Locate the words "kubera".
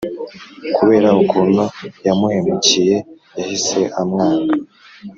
0.75-1.09